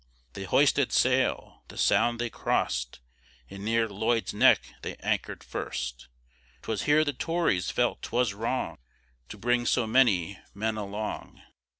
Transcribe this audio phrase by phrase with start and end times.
[0.33, 2.97] They hoisted sail, the Sound they cross'd,
[3.51, 6.07] And near Lloyd's Neck they anchor'd first;
[6.63, 8.79] 'Twas here the Tories felt 'twas wrong
[9.29, 11.43] To bring so many men along.